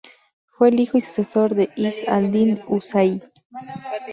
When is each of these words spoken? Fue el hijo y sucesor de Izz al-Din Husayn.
Fue 0.55 0.69
el 0.69 0.79
hijo 0.79 0.97
y 0.97 1.01
sucesor 1.01 1.53
de 1.53 1.69
Izz 1.75 2.07
al-Din 2.07 2.59
Husayn. 2.67 3.21